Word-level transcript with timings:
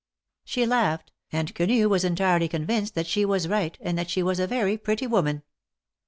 She 0.43 0.65
laughed, 0.65 1.11
and 1.31 1.53
Quenu 1.53 1.87
was 1.87 2.03
entirely 2.03 2.47
convinced 2.47 2.95
that 2.95 3.05
she 3.05 3.23
^vas 3.23 3.47
right, 3.47 3.77
and 3.79 3.99
that 3.99 4.09
she 4.09 4.23
was 4.23 4.39
a 4.39 4.47
very 4.47 4.75
pretty 4.75 5.05
woman. 5.05 5.43